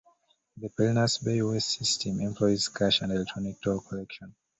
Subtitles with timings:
[0.57, 4.33] The Pinellas Bayway system employs cash and electronic toll collection.